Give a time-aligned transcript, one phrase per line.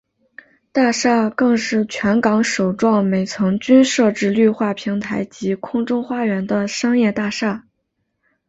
[0.71, 7.67] 大厦更是全港首幢每层均设置绿化平台及空中花园的商业大厦。